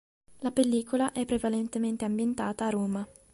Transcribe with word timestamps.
La 0.39 0.49
pellicola 0.49 1.11
è 1.11 1.25
prevalentemente 1.25 2.05
ambientata 2.05 2.65
a 2.65 2.69
Roma. 2.71 3.07